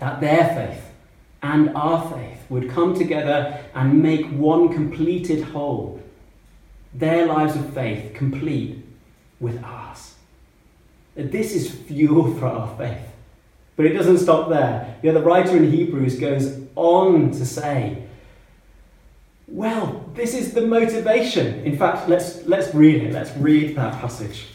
That 0.00 0.20
their 0.20 0.48
faith 0.48 0.84
and 1.44 1.76
our 1.76 2.10
faith 2.10 2.40
would 2.48 2.70
come 2.70 2.96
together 2.96 3.60
and 3.72 4.02
make 4.02 4.26
one 4.32 4.68
completed 4.68 5.44
whole. 5.44 6.02
Their 6.92 7.26
lives 7.26 7.54
of 7.54 7.72
faith 7.72 8.14
complete 8.14 8.84
with 9.38 9.62
ours. 9.62 10.14
This 11.14 11.54
is 11.54 11.70
fuel 11.70 12.34
for 12.34 12.46
our 12.46 12.76
faith. 12.76 13.12
But 13.76 13.86
it 13.86 13.92
doesn't 13.92 14.18
stop 14.18 14.48
there. 14.48 14.96
You 15.04 15.12
know, 15.12 15.20
the 15.20 15.24
writer 15.24 15.56
in 15.56 15.70
Hebrews 15.70 16.18
goes 16.18 16.58
on 16.74 17.30
to 17.30 17.46
say, 17.46 18.08
well, 19.52 20.10
this 20.14 20.32
is 20.34 20.54
the 20.54 20.62
motivation. 20.62 21.62
In 21.66 21.76
fact, 21.76 22.08
let's, 22.08 22.46
let's 22.46 22.74
read 22.74 23.02
it. 23.02 23.12
Let's 23.12 23.36
read 23.36 23.76
that 23.76 24.00
passage. 24.00 24.46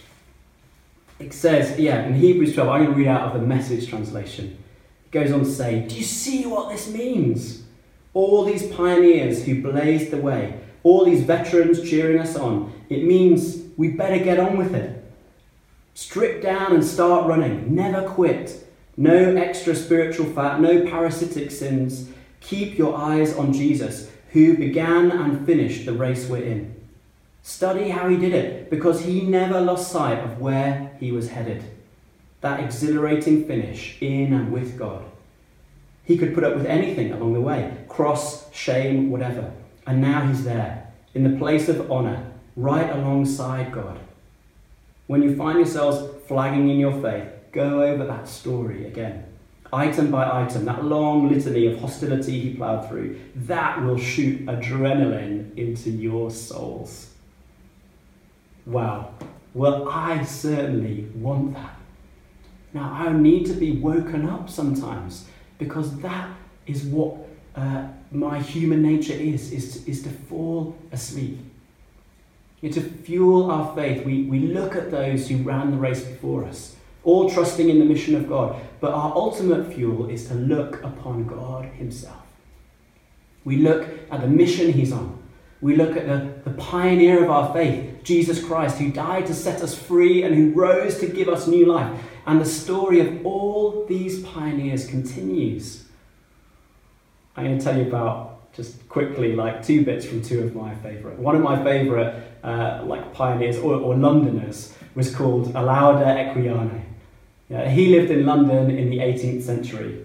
It 1.20 1.34
says, 1.34 1.80
yeah, 1.80 2.04
in 2.04 2.16
Hebrews 2.16 2.56
12, 2.56 2.68
I'm 2.68 2.84
going 2.84 2.92
to 2.94 2.98
read 2.98 3.08
out 3.08 3.28
of 3.28 3.40
the 3.40 3.46
message 3.46 3.88
translation. 3.88 4.58
It 5.06 5.12
goes 5.12 5.32
on 5.32 5.42
to 5.42 5.46
say, 5.46 5.88
Do 5.88 5.96
you 5.96 6.04
see 6.04 6.48
what 6.48 6.72
this 6.72 6.92
means? 6.92 7.64
All 8.16 8.44
these 8.44 8.68
pioneers 8.74 9.46
who 9.46 9.62
blazed 9.62 10.10
the 10.10 10.18
way, 10.18 10.60
all 10.82 11.06
these 11.06 11.24
veterans 11.24 11.88
cheering 11.88 12.20
us 12.20 12.36
on, 12.36 12.74
it 12.90 13.04
means 13.04 13.62
we 13.78 13.90
better 13.90 14.18
get 14.24 14.40
on 14.40 14.58
with 14.58 14.74
it. 14.74 15.04
Strip 15.94 16.42
down 16.42 16.74
and 16.74 16.84
start 16.84 17.28
running. 17.28 17.76
Never 17.76 18.08
quit. 18.10 18.68
No 18.98 19.36
extra 19.36 19.76
spiritual 19.76 20.26
fat, 20.34 20.60
no 20.60 20.86
parasitic 20.86 21.52
sins. 21.52 22.10
Keep 22.40 22.80
your 22.80 22.98
eyes 22.98 23.36
on 23.36 23.54
Jesus, 23.54 24.10
who 24.32 24.58
began 24.58 25.12
and 25.12 25.46
finished 25.46 25.86
the 25.86 25.94
race 25.94 26.28
we're 26.28 26.44
in. 26.44 26.76
Study 27.42 27.90
how 27.90 28.10
he 28.10 28.18
did 28.18 28.34
it, 28.34 28.70
because 28.70 29.06
he 29.06 29.22
never 29.22 29.62
lost 29.62 29.92
sight 29.92 30.20
of 30.20 30.40
where 30.40 30.92
he 31.00 31.12
was 31.12 31.30
headed. 31.30 31.64
That 32.42 32.60
exhilarating 32.60 33.48
finish 33.48 33.98
in 34.02 34.34
and 34.34 34.52
with 34.52 34.78
God. 34.78 35.06
He 36.04 36.18
could 36.18 36.34
put 36.34 36.44
up 36.44 36.56
with 36.56 36.66
anything 36.66 37.12
along 37.12 37.34
the 37.34 37.42
way 37.42 37.78
cross, 37.88 38.54
shame, 38.54 39.10
whatever. 39.10 39.52
And 39.86 40.02
now 40.02 40.28
he's 40.28 40.44
there, 40.44 40.92
in 41.14 41.24
the 41.24 41.38
place 41.38 41.70
of 41.70 41.90
honour, 41.90 42.32
right 42.56 42.90
alongside 42.90 43.72
God. 43.72 44.00
When 45.08 45.24
you 45.24 45.36
find 45.36 45.58
yourselves 45.58 46.06
flagging 46.28 46.70
in 46.70 46.80
your 46.80 47.02
faith, 47.02 47.30
go 47.54 47.82
over 47.82 48.06
that 48.06 48.28
story 48.28 48.86
again. 48.86 49.24
Item 49.74 50.12
by 50.12 50.44
item, 50.44 50.66
that 50.66 50.86
long 50.86 51.30
litany 51.30 51.68
of 51.68 51.80
hostility 51.80 52.40
he 52.40 52.54
ploughed 52.54 52.88
through, 52.88 53.20
that 53.36 53.84
will 53.84 53.98
shoot 53.98 54.46
adrenaline 54.46 55.56
into 55.58 55.90
your 55.90 56.32
souls. 56.32 57.10
Wow. 58.66 59.12
Well, 59.54 59.90
I 59.90 60.24
certainly 60.24 61.10
want 61.16 61.56
that. 61.56 61.78
Now, 62.74 62.92
I 62.94 63.12
need 63.12 63.46
to 63.48 63.54
be 63.54 63.72
woken 63.78 64.30
up 64.30 64.50
sometimes 64.50 65.26
because 65.58 65.98
that 66.00 66.30
is 66.66 66.84
what 66.84 67.18
uh, 67.56 67.88
my 68.12 68.40
human 68.40 68.82
nature 68.82 69.14
is, 69.14 69.52
is 69.52 69.74
to, 69.74 69.92
is 69.92 70.04
to 70.04 70.10
fall 70.10 70.78
asleep. 70.92 71.40
You 72.62 72.70
know, 72.70 72.76
to 72.76 72.82
fuel 72.82 73.52
our 73.52 73.76
faith, 73.76 74.06
we, 74.06 74.24
we 74.24 74.40
look 74.40 74.76
at 74.76 74.92
those 74.92 75.28
who 75.28 75.38
ran 75.38 75.72
the 75.72 75.78
race 75.78 76.04
before 76.04 76.46
us 76.46 76.77
all 77.08 77.30
trusting 77.30 77.70
in 77.70 77.80
the 77.80 77.86
mission 77.86 78.16
of 78.16 78.28
God. 78.28 78.62
But 78.82 78.92
our 78.92 79.16
ultimate 79.16 79.74
fuel 79.74 80.10
is 80.10 80.28
to 80.28 80.34
look 80.36 80.84
upon 80.84 81.26
God 81.26 81.66
Himself. 81.66 82.22
We 83.46 83.58
look 83.58 83.88
at 84.12 84.22
the 84.22 84.28
mission 84.28 84.74
He's 84.74 84.92
on. 84.92 85.18
We 85.62 85.76
look 85.76 85.96
at 85.96 86.06
the, 86.06 86.34
the 86.44 86.56
pioneer 86.58 87.24
of 87.24 87.32
our 87.32 87.52
faith, 87.54 88.04
Jesus 88.04 88.44
Christ, 88.44 88.78
who 88.78 88.92
died 88.92 89.26
to 89.28 89.34
set 89.34 89.62
us 89.62 89.74
free 89.74 90.22
and 90.22 90.36
who 90.36 90.52
rose 90.52 91.00
to 91.00 91.08
give 91.08 91.30
us 91.30 91.48
new 91.48 91.66
life. 91.66 92.00
And 92.28 92.42
the 92.42 92.46
story 92.46 93.00
of 93.00 93.26
all 93.26 93.86
these 93.86 94.22
pioneers 94.24 94.86
continues. 94.86 95.86
I'm 97.36 97.46
going 97.46 97.58
to 97.58 97.64
tell 97.64 97.78
you 97.78 97.88
about 97.88 98.54
just 98.54 98.88
quickly, 98.90 99.34
like 99.34 99.66
two 99.66 99.86
bits 99.86 100.06
from 100.06 100.22
two 100.22 100.44
of 100.44 100.54
my 100.56 100.76
favourite. 100.76 101.18
One 101.18 101.36
of 101.36 101.42
my 101.42 101.64
favourite, 101.64 102.16
uh, 102.44 102.84
like 102.86 103.14
pioneers 103.14 103.58
or, 103.58 103.76
or 103.76 103.96
Londoners, 103.96 104.74
was 104.94 105.16
called 105.16 105.54
Olaudah 105.54 106.34
Equiano. 106.34 106.87
He 107.50 107.96
lived 107.96 108.12
in 108.12 108.26
London 108.26 108.72
in 108.72 108.90
the 108.90 109.00
18th 109.00 109.42
century. 109.42 110.04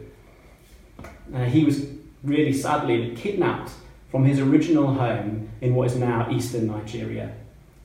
Uh, 1.34 1.44
he 1.44 1.64
was 1.64 1.86
really 2.22 2.52
sadly 2.52 3.14
kidnapped 3.16 3.72
from 4.10 4.24
his 4.24 4.38
original 4.38 4.94
home 4.94 5.48
in 5.60 5.74
what 5.74 5.88
is 5.88 5.96
now 5.96 6.30
eastern 6.30 6.68
Nigeria. 6.68 7.32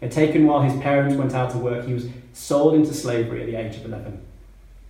Uh, 0.01 0.07
taken 0.07 0.45
while 0.45 0.61
his 0.61 0.79
parents 0.81 1.15
went 1.15 1.33
out 1.33 1.51
to 1.51 1.57
work, 1.57 1.87
he 1.87 1.93
was 1.93 2.07
sold 2.33 2.75
into 2.75 2.93
slavery 2.93 3.41
at 3.41 3.47
the 3.47 3.55
age 3.55 3.77
of 3.77 3.85
11. 3.85 4.23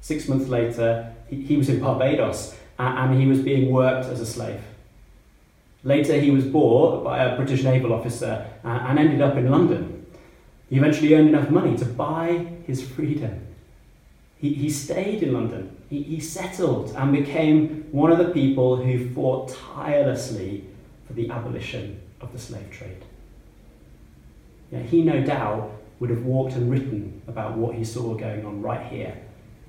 Six 0.01 0.27
months 0.27 0.49
later, 0.49 1.13
he, 1.29 1.41
he 1.41 1.55
was 1.55 1.69
in 1.69 1.79
Barbados 1.79 2.55
and 2.77 3.19
he 3.19 3.27
was 3.27 3.39
being 3.39 3.71
worked 3.71 4.07
as 4.07 4.19
a 4.19 4.25
slave. 4.25 4.61
Later, 5.83 6.19
he 6.19 6.31
was 6.31 6.43
bought 6.43 7.03
by 7.03 7.23
a 7.23 7.37
British 7.37 7.63
naval 7.63 7.93
officer 7.93 8.45
and 8.63 8.99
ended 8.99 9.21
up 9.21 9.37
in 9.37 9.49
London. 9.49 10.05
He 10.69 10.75
eventually 10.75 11.13
earned 11.15 11.29
enough 11.29 11.49
money 11.49 11.77
to 11.77 11.85
buy 11.85 12.45
his 12.65 12.85
freedom 12.85 13.46
he, 14.39 14.53
he 14.53 14.69
stayed 14.69 15.23
in 15.23 15.33
London. 15.33 15.75
He, 15.89 16.03
he 16.03 16.19
settled 16.19 16.93
and 16.95 17.11
became 17.11 17.87
one 17.91 18.11
of 18.11 18.17
the 18.17 18.29
people 18.29 18.77
who 18.77 19.09
fought 19.13 19.49
tirelessly 19.49 20.65
for 21.05 21.13
the 21.13 21.29
abolition 21.29 21.99
of 22.21 22.31
the 22.33 22.39
slave 22.39 22.69
trade. 22.71 23.03
He 24.89 25.01
no 25.01 25.23
doubt 25.23 25.71
would 25.99 26.09
have 26.09 26.23
walked 26.23 26.53
and 26.53 26.69
written 26.69 27.21
about 27.27 27.57
what 27.57 27.75
he 27.75 27.83
saw 27.83 28.13
going 28.13 28.45
on 28.45 28.61
right 28.61 28.85
here, 28.85 29.17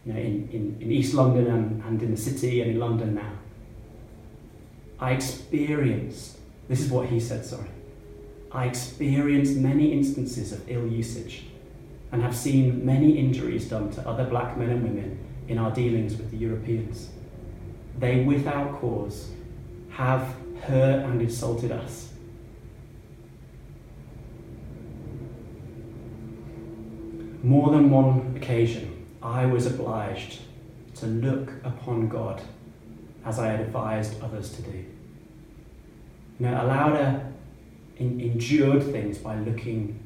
you 0.05 0.13
know, 0.13 0.19
in, 0.19 0.49
in, 0.53 0.77
in 0.81 0.93
East 0.93 1.15
London 1.15 1.47
and, 1.47 1.83
and 1.85 2.03
in 2.03 2.11
the 2.11 2.17
city 2.17 2.61
and 2.61 2.73
in 2.73 2.79
London 2.79 3.15
now. 3.15 3.33
I 5.01 5.13
experienced, 5.13 6.39
this 6.69 6.81
is 6.81 6.91
what 6.91 7.09
he 7.09 7.21
said, 7.21 7.47
sorry, 7.47 7.69
I 8.51 8.67
experienced 8.67 9.57
many 9.57 9.93
instances 9.93 10.53
of 10.53 10.69
ill 10.69 10.87
usage 10.87 11.45
and 12.13 12.23
have 12.23 12.35
seen 12.35 12.85
many 12.85 13.19
injuries 13.19 13.69
done 13.69 13.91
to 13.91 14.09
other 14.09 14.25
black 14.25 14.57
men 14.57 14.71
and 14.71 14.83
women 14.83 15.19
in 15.47 15.59
our 15.59 15.71
dealings 15.71 16.17
with 16.17 16.31
the 16.31 16.37
Europeans. 16.37 17.11
They, 17.99 18.25
without 18.25 18.81
cause, 18.81 19.31
have 19.91 20.35
hurt 20.63 21.05
and 21.05 21.21
insulted 21.21 21.73
us. 21.73 22.13
More 27.43 27.71
than 27.71 27.91
one 27.91 28.35
occasion, 28.37 29.07
I 29.23 29.47
was 29.47 29.67
obliged 29.67 30.41
to 30.97 31.07
look 31.07 31.53
upon 31.65 32.09
God 32.09 32.43
as 33.25 33.39
I 33.39 33.49
had 33.49 33.61
advised 33.61 34.21
others 34.23 34.51
to 34.57 34.63
do. 34.63 34.85
You 36.39 36.47
know, 36.47 36.55
Olaudah 36.55 37.33
endured 37.99 38.83
things 38.85 39.19
by 39.19 39.37
looking 39.37 39.99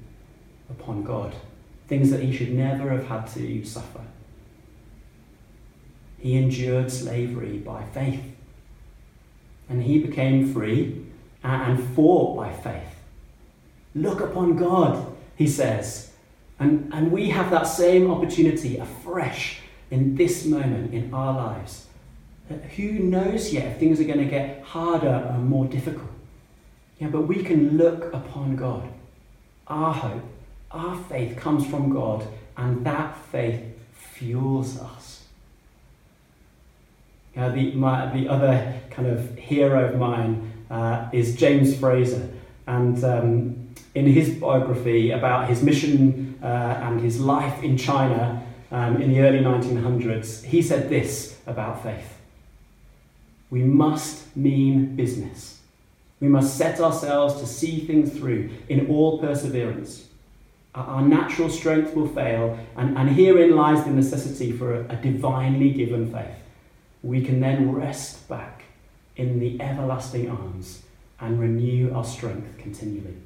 upon 0.71 1.05
God 1.05 1.35
things 1.93 2.11
that 2.11 2.23
he 2.23 2.35
should 2.35 2.51
never 2.51 2.89
have 2.89 3.07
had 3.07 3.27
to 3.27 3.63
suffer. 3.67 4.01
He 6.19 6.39
endured 6.39 6.91
slavery 6.91 7.59
by 7.59 7.85
faith, 7.85 8.25
and 9.69 9.83
he 9.83 9.99
became 9.99 10.55
free 10.55 11.05
and 11.45 11.95
fought 11.95 12.35
by 12.35 12.51
faith. 12.51 12.95
Look 13.95 14.21
upon 14.21 14.57
God, 14.57 15.15
he 15.37 15.47
says. 15.47 16.13
And, 16.59 16.91
and 16.95 17.13
we 17.13 17.29
have 17.29 17.51
that 17.51 17.65
same 17.65 18.11
opportunity 18.11 18.79
afresh 18.79 19.61
in 19.91 20.15
this 20.15 20.47
moment 20.47 20.95
in 20.95 21.13
our 21.13 21.35
lives. 21.35 21.89
Who 22.77 22.91
knows 23.01 23.53
yet 23.53 23.67
if 23.67 23.79
things 23.79 24.01
are 24.01 24.05
going 24.05 24.19
to 24.19 24.25
get 24.25 24.63
harder 24.63 25.29
and 25.31 25.47
more 25.47 25.67
difficult? 25.67 26.11
Yeah, 26.99 27.09
but 27.09 27.29
we 27.29 27.43
can 27.43 27.77
look 27.77 28.15
upon 28.15 28.57
God. 28.57 28.89
Our 29.67 29.93
hope 29.93 30.32
our 30.73 30.97
faith 31.05 31.37
comes 31.37 31.67
from 31.67 31.91
God, 31.93 32.27
and 32.57 32.85
that 32.87 33.17
faith 33.31 33.63
fuels 33.93 34.79
us. 34.81 35.25
Know, 37.35 37.51
the, 37.51 37.73
my, 37.73 38.07
the 38.13 38.29
other 38.29 38.81
kind 38.91 39.09
of 39.09 39.37
hero 39.39 39.89
of 39.89 39.99
mine 39.99 40.53
uh, 40.71 41.09
is 41.13 41.35
James 41.37 41.77
Fraser. 41.77 42.29
And 42.67 43.03
um, 43.05 43.69
in 43.95 44.07
his 44.07 44.31
biography 44.35 45.11
about 45.11 45.49
his 45.49 45.63
mission 45.63 46.39
uh, 46.43 46.47
and 46.83 47.01
his 47.01 47.21
life 47.21 47.63
in 47.63 47.77
China 47.77 48.47
um, 48.71 49.01
in 49.01 49.13
the 49.13 49.21
early 49.21 49.39
1900s, 49.39 50.45
he 50.45 50.63
said 50.63 50.89
this 50.89 51.39
about 51.47 51.83
faith 51.83 52.19
We 53.51 53.63
must 53.63 54.37
mean 54.37 54.95
business. 54.95 55.61
We 56.21 56.29
must 56.29 56.57
set 56.57 56.81
ourselves 56.81 57.41
to 57.41 57.47
see 57.47 57.81
things 57.81 58.17
through 58.17 58.51
in 58.69 58.87
all 58.87 59.19
perseverance. 59.19 60.07
Our 60.75 61.03
natural 61.03 61.51
strength 61.51 61.95
will 61.95 62.09
fail, 62.09 62.59
and, 62.77 62.97
and 62.97 63.11
herein 63.11 63.55
lies 63.55 63.85
the 63.85 63.91
necessity 63.91 64.53
for 64.53 64.75
a, 64.75 64.89
a 64.89 64.97
divinely 64.97 65.71
given 65.71 66.11
faith. 66.11 66.35
We 67.03 67.23
can 67.23 67.41
then 67.41 67.73
rest 67.73 68.27
back 68.29 68.65
in 69.17 69.39
the 69.39 69.61
everlasting 69.61 70.31
arms 70.31 70.83
and 71.21 71.39
renew 71.39 71.93
our 71.93 72.05
strength 72.05 72.57
continually. 72.59 73.17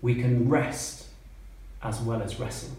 We 0.00 0.14
can 0.14 0.48
rest 0.48 1.08
as 1.82 2.00
well 2.00 2.22
as 2.22 2.40
wrestle. 2.40 2.76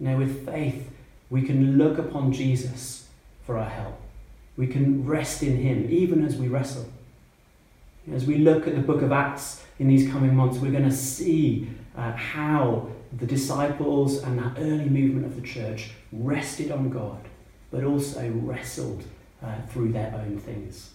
Now, 0.00 0.16
with 0.16 0.46
faith, 0.46 0.90
we 1.28 1.42
can 1.42 1.76
look 1.76 1.98
upon 1.98 2.32
Jesus 2.32 3.08
for 3.44 3.58
our 3.58 3.68
help. 3.68 4.00
We 4.56 4.66
can 4.66 5.04
rest 5.06 5.42
in 5.42 5.58
Him 5.58 5.86
even 5.90 6.24
as 6.24 6.36
we 6.36 6.48
wrestle. 6.48 6.86
As 8.12 8.24
we 8.24 8.38
look 8.38 8.66
at 8.66 8.74
the 8.74 8.80
book 8.80 9.02
of 9.02 9.12
Acts 9.12 9.63
in 9.78 9.88
these 9.88 10.10
coming 10.10 10.34
months, 10.34 10.58
we're 10.58 10.70
going 10.70 10.88
to 10.88 10.94
see 10.94 11.68
uh, 11.96 12.12
how 12.12 12.88
the 13.12 13.26
disciples 13.26 14.22
and 14.22 14.38
that 14.38 14.54
early 14.58 14.88
movement 14.88 15.26
of 15.26 15.36
the 15.36 15.46
church 15.46 15.90
rested 16.12 16.70
on 16.70 16.90
God, 16.90 17.20
but 17.70 17.84
also 17.84 18.30
wrestled 18.30 19.04
uh, 19.42 19.54
through 19.68 19.92
their 19.92 20.14
own 20.14 20.38
things. 20.38 20.90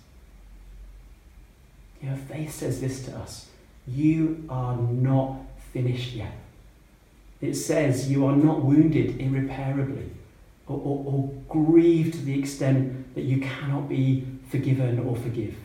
You 2.02 2.10
know, 2.10 2.16
faith 2.16 2.54
says 2.54 2.80
this 2.82 3.04
to 3.06 3.18
us 3.18 3.48
you 3.88 4.46
are 4.50 4.78
not 4.78 5.38
finished 5.74 6.14
yet. 6.14 6.34
It 7.42 7.56
says 7.56 8.10
you 8.10 8.26
are 8.26 8.36
not 8.36 8.64
wounded 8.64 9.20
irreparably 9.20 10.12
or, 10.68 10.78
or, 10.78 11.04
or 11.06 11.30
grieved 11.50 12.14
to 12.14 12.22
the 12.22 12.38
extent 12.38 13.16
that 13.16 13.24
you 13.24 13.42
cannot 13.42 13.90
be 13.90 14.28
forgiven 14.50 15.00
or 15.00 15.16
forgive. 15.16 15.56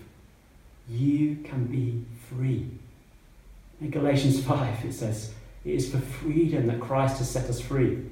You 0.88 1.36
can 1.44 1.66
be 1.66 2.04
free. 2.28 2.70
In 3.80 3.90
Galatians 3.90 4.42
5, 4.42 4.84
it 4.84 4.92
says, 4.92 5.32
It 5.64 5.74
is 5.74 5.90
for 5.90 5.98
freedom 5.98 6.66
that 6.66 6.80
Christ 6.80 7.18
has 7.18 7.30
set 7.30 7.48
us 7.50 7.60
free. 7.60 8.04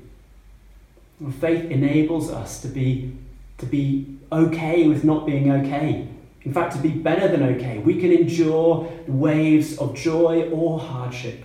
And 1.20 1.34
faith 1.34 1.70
enables 1.70 2.30
us 2.30 2.60
to 2.62 2.68
be, 2.68 3.16
to 3.58 3.66
be 3.66 4.18
okay 4.30 4.88
with 4.88 5.04
not 5.04 5.26
being 5.26 5.50
okay. 5.50 6.08
In 6.42 6.52
fact, 6.52 6.74
to 6.74 6.80
be 6.80 6.90
better 6.90 7.28
than 7.28 7.42
okay. 7.54 7.78
We 7.78 8.00
can 8.00 8.10
endure 8.10 8.90
waves 9.06 9.78
of 9.78 9.94
joy 9.94 10.50
or 10.50 10.80
hardship, 10.80 11.44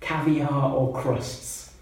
caviar 0.00 0.72
or 0.72 0.94
crusts. 0.94 1.72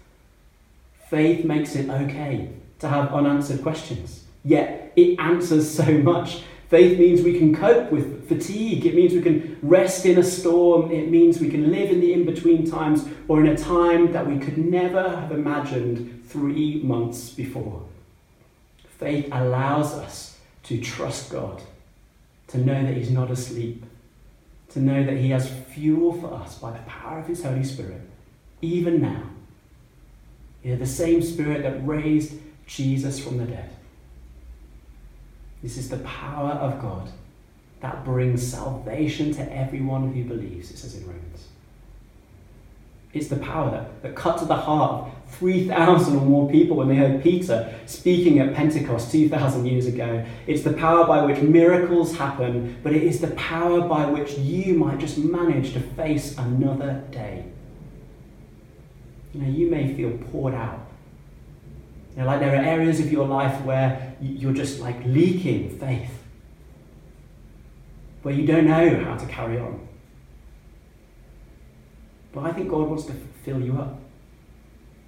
Faith 1.09 1.45
makes 1.45 1.75
it 1.75 1.89
okay 1.89 2.49
to 2.79 2.87
have 2.87 3.13
unanswered 3.13 3.61
questions, 3.61 4.23
yet 4.43 4.91
it 4.95 5.19
answers 5.19 5.69
so 5.69 5.83
much 5.99 6.43
Faith 6.69 6.99
means 6.99 7.23
we 7.23 7.39
can 7.39 7.55
cope 7.55 7.91
with 7.91 8.29
fatigue. 8.29 8.85
It 8.85 8.93
means 8.93 9.13
we 9.13 9.23
can 9.23 9.57
rest 9.63 10.05
in 10.05 10.19
a 10.19 10.23
storm. 10.23 10.91
It 10.91 11.09
means 11.09 11.39
we 11.39 11.49
can 11.49 11.71
live 11.71 11.89
in 11.89 11.99
the 11.99 12.13
in 12.13 12.25
between 12.25 12.69
times 12.69 13.07
or 13.27 13.39
in 13.39 13.47
a 13.47 13.57
time 13.57 14.11
that 14.11 14.27
we 14.27 14.37
could 14.37 14.57
never 14.57 15.01
have 15.01 15.31
imagined 15.31 16.23
three 16.27 16.79
months 16.83 17.31
before. 17.31 17.83
Faith 18.99 19.29
allows 19.31 19.93
us 19.93 20.37
to 20.63 20.79
trust 20.79 21.31
God, 21.31 21.59
to 22.49 22.59
know 22.59 22.83
that 22.83 22.95
He's 22.95 23.09
not 23.09 23.31
asleep, 23.31 23.83
to 24.69 24.79
know 24.79 25.03
that 25.03 25.17
He 25.17 25.31
has 25.31 25.49
fuel 25.49 26.13
for 26.13 26.31
us 26.35 26.59
by 26.59 26.69
the 26.69 26.79
power 26.79 27.17
of 27.17 27.25
His 27.25 27.43
Holy 27.43 27.63
Spirit, 27.63 28.01
even 28.61 29.01
now. 29.01 29.23
You 30.63 30.73
know, 30.73 30.77
the 30.77 30.85
same 30.85 31.23
Spirit 31.23 31.63
that 31.63 31.87
raised 31.87 32.35
Jesus 32.67 33.19
from 33.19 33.39
the 33.39 33.45
dead 33.45 33.71
this 35.61 35.77
is 35.77 35.89
the 35.89 35.97
power 35.97 36.51
of 36.51 36.81
God 36.81 37.09
that 37.81 38.03
brings 38.03 38.45
salvation 38.45 39.33
to 39.33 39.55
everyone 39.55 40.13
who 40.13 40.23
believes, 40.23 40.71
it 40.71 40.77
says 40.77 40.95
in 40.95 41.05
Romans. 41.05 41.47
It's 43.13 43.27
the 43.27 43.37
power 43.37 43.71
that, 43.71 44.03
that 44.03 44.15
cut 44.15 44.37
to 44.39 44.45
the 44.45 44.55
heart 44.55 45.07
of 45.07 45.13
3,000 45.35 46.15
or 46.15 46.25
more 46.25 46.49
people 46.49 46.77
when 46.77 46.89
they 46.89 46.95
heard 46.95 47.23
Peter 47.23 47.73
speaking 47.85 48.39
at 48.39 48.53
Pentecost 48.53 49.11
2,000 49.11 49.65
years 49.65 49.87
ago. 49.87 50.25
It's 50.45 50.63
the 50.63 50.73
power 50.73 51.07
by 51.07 51.25
which 51.25 51.41
miracles 51.41 52.17
happen, 52.17 52.77
but 52.83 52.93
it 52.93 53.03
is 53.03 53.19
the 53.19 53.31
power 53.31 53.81
by 53.81 54.05
which 54.05 54.37
you 54.37 54.75
might 54.75 54.99
just 54.99 55.17
manage 55.17 55.73
to 55.73 55.79
face 55.79 56.37
another 56.37 57.03
day. 57.09 57.45
You 59.33 59.41
know, 59.41 59.49
you 59.49 59.71
may 59.71 59.93
feel 59.95 60.11
poured 60.31 60.53
out 60.53 60.88
know, 62.19 62.25
like 62.25 62.39
there 62.39 62.53
are 62.53 62.63
areas 62.63 62.99
of 62.99 63.11
your 63.11 63.27
life 63.27 63.61
where 63.63 64.15
you're 64.21 64.53
just 64.53 64.79
like 64.79 65.03
leaking 65.05 65.77
faith, 65.79 66.23
where 68.23 68.33
you 68.33 68.45
don't 68.45 68.65
know 68.65 69.03
how 69.03 69.15
to 69.15 69.25
carry 69.25 69.57
on. 69.57 69.87
But 72.33 72.43
I 72.43 72.51
think 72.51 72.69
God 72.69 72.87
wants 72.87 73.05
to 73.05 73.13
fill 73.43 73.61
you 73.61 73.77
up. 73.77 73.99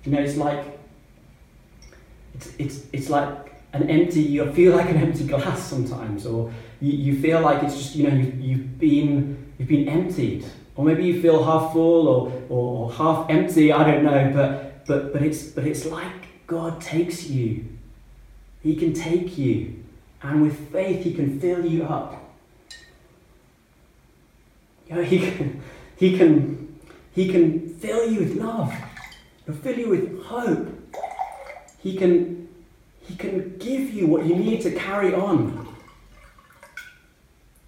You 0.04 0.14
know, 0.14 0.20
it's 0.20 0.38
like 0.38 0.80
it's 2.34 2.54
it's 2.58 2.86
it's 2.92 3.10
like 3.10 3.62
an 3.74 3.90
empty. 3.90 4.22
You 4.22 4.52
feel 4.54 4.76
like 4.76 4.90
an 4.90 4.98
empty 4.98 5.26
glass 5.28 5.62
sometimes, 5.62 6.26
or 6.26 6.52
you, 6.80 6.94
you 6.94 7.22
feel 7.22 7.42
like 7.42 7.62
it's 7.64 7.76
just 7.76 7.96
you 7.96 8.10
know 8.10 8.16
you, 8.16 8.34
you've 8.40 8.80
been 8.80 9.54
you've 9.58 9.68
been 9.68 9.88
emptied, 9.88 10.46
or 10.76 10.86
maybe 10.86 11.06
you 11.06 11.22
feel 11.22 11.44
half 11.44 11.74
full 11.74 12.08
or, 12.08 12.32
or, 12.50 12.86
or 12.86 12.94
half 12.94 13.30
empty. 13.30 13.72
I 13.72 13.92
don't 13.92 14.04
know, 14.04 14.32
but 14.34 14.86
but 14.88 15.14
but 15.14 15.22
it's 15.22 15.44
but 15.44 15.66
it's 15.66 15.86
like 15.86 16.31
God 16.52 16.82
takes 16.82 17.30
you. 17.30 17.66
He 18.62 18.76
can 18.76 18.94
take 18.94 19.38
you. 19.38 19.82
And 20.22 20.42
with 20.42 20.70
faith, 20.70 21.06
He 21.06 21.14
can 21.14 21.40
fill 21.40 21.66
you 21.66 21.86
up. 21.86 22.22
You 24.90 24.98
know, 24.98 25.04
he, 25.04 25.20
can, 25.20 25.62
he, 25.96 26.18
can, 26.18 26.78
he 27.14 27.32
can 27.32 27.74
fill 27.76 28.12
you 28.12 28.20
with 28.20 28.36
love. 28.36 28.74
He'll 29.46 29.56
fill 29.56 29.80
you 29.80 29.88
with 29.88 30.22
hope. 30.26 30.68
He 31.80 31.96
can, 31.96 32.50
he 33.00 33.16
can 33.16 33.58
give 33.58 33.94
you 33.94 34.08
what 34.08 34.26
you 34.26 34.36
need 34.36 34.62
to 34.64 34.72
carry 34.72 35.14
on. 35.16 35.74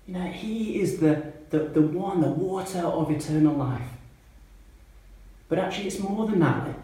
You 0.05 0.15
know, 0.15 0.27
He 0.27 0.81
is 0.81 0.97
the, 0.97 1.31
the, 1.49 1.59
the 1.59 1.81
one, 1.81 2.19
the 2.19 2.27
water 2.27 2.79
of 2.79 3.09
eternal 3.09 3.55
life. 3.55 3.87
But 5.47 5.59
actually, 5.59 5.87
it's 5.87 5.99
more 5.99 6.27
than 6.27 6.39
that 6.39 6.82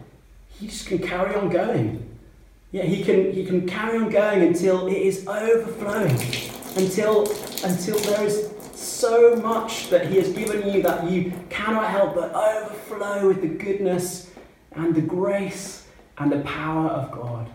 he 0.58 0.66
just 0.66 0.86
can 0.86 0.98
carry 0.98 1.34
on 1.34 1.48
going. 1.48 2.06
Yeah, 2.72 2.84
he 2.84 3.02
can, 3.02 3.32
he 3.32 3.44
can 3.44 3.66
carry 3.66 3.98
on 3.98 4.10
going 4.10 4.42
until 4.42 4.86
it 4.86 4.96
is 4.96 5.26
overflowing, 5.26 6.12
until, 6.76 7.22
until 7.64 7.98
there 7.98 8.24
is 8.24 8.50
so 8.74 9.36
much 9.36 9.90
that 9.90 10.06
he 10.06 10.16
has 10.16 10.28
given 10.32 10.72
you 10.72 10.82
that 10.82 11.10
you 11.10 11.32
cannot 11.48 11.90
help 11.90 12.14
but 12.14 12.34
overflow 12.34 13.28
with 13.28 13.42
the 13.42 13.48
goodness 13.48 14.30
and 14.72 14.94
the 14.94 15.00
grace 15.00 15.86
and 16.18 16.30
the 16.30 16.40
power 16.40 16.88
of 16.88 17.10
God. 17.10 17.50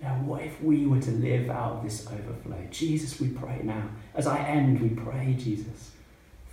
Now, 0.00 0.14
what 0.24 0.42
if 0.42 0.62
we 0.62 0.86
were 0.86 1.00
to 1.00 1.10
live 1.10 1.50
out 1.50 1.72
of 1.72 1.82
this 1.82 2.06
overflow? 2.06 2.66
Jesus, 2.70 3.20
we 3.20 3.28
pray 3.28 3.60
now. 3.64 3.88
As 4.14 4.26
I 4.26 4.38
end, 4.38 4.80
we 4.80 4.90
pray, 4.90 5.34
Jesus. 5.38 5.90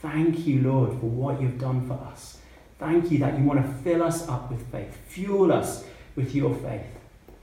Thank 0.02 0.46
you, 0.48 0.62
Lord, 0.62 0.90
for 1.00 1.06
what 1.06 1.42
you've 1.42 1.60
done 1.60 1.88
for 1.88 1.94
us. 1.94 2.40
Thank 2.80 3.12
you 3.12 3.20
that 3.20 3.38
you 3.38 3.46
want 3.46 3.66
to 3.66 3.74
fill 3.84 4.04
us 4.04 4.28
up 4.28 4.52
with 4.52 4.70
faith, 4.72 4.98
fuel 5.08 5.52
us 5.52 5.86
with 6.16 6.36
your 6.36 6.54
faith. 6.56 6.86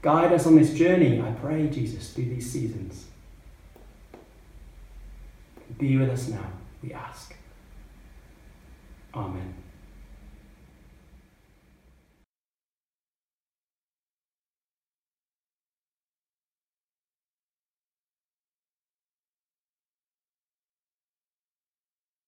Guide 0.03 0.33
us 0.33 0.47
on 0.47 0.57
this 0.57 0.75
journey, 0.75 1.21
I 1.21 1.31
pray, 1.33 1.69
Jesus, 1.69 2.13
through 2.13 2.27
these 2.27 2.51
seasons. 2.51 3.07
Be 5.79 5.97
with 5.97 6.11
us 6.11 6.29
now, 6.29 6.51
we 6.83 6.93
ask. 6.93 7.35
Amen. 9.15 9.60